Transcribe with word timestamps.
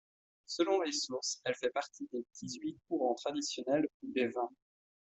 Selon 0.47 0.81
les 0.81 0.93
sources, 0.93 1.39
elle 1.43 1.53
fait 1.53 1.69
partie 1.69 2.07
des 2.11 2.25
dix-huit 2.41 2.75
courants 2.87 3.13
traditionnels 3.13 3.87
ou 4.01 4.11
des 4.11 4.29
vingt. 4.29 4.49